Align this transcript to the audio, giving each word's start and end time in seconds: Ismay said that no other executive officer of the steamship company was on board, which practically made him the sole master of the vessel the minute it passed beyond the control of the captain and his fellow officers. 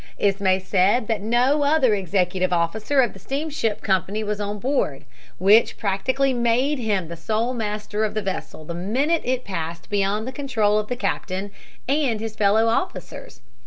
Ismay 0.17 0.57
said 0.57 1.05
that 1.09 1.21
no 1.21 1.61
other 1.61 1.93
executive 1.93 2.51
officer 2.51 3.01
of 3.01 3.13
the 3.13 3.19
steamship 3.19 3.83
company 3.83 4.23
was 4.23 4.41
on 4.41 4.57
board, 4.57 5.05
which 5.37 5.77
practically 5.77 6.33
made 6.33 6.79
him 6.79 7.07
the 7.07 7.15
sole 7.15 7.53
master 7.53 8.03
of 8.03 8.15
the 8.15 8.21
vessel 8.23 8.65
the 8.65 8.73
minute 8.73 9.21
it 9.23 9.45
passed 9.45 9.91
beyond 9.91 10.25
the 10.27 10.31
control 10.31 10.79
of 10.79 10.87
the 10.87 10.95
captain 10.95 11.51
and 11.87 12.19
his 12.19 12.35
fellow 12.35 12.65
officers. 12.67 13.41